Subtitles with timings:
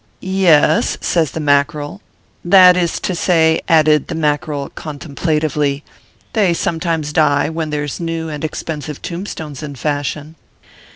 [0.47, 2.01] "Yes," says the Mackerel."
[2.57, 5.83] That is to say," added the Mackerel, contemplatively,"
[6.33, 10.37] they some times die when there s new and expensive tombstones in fashion."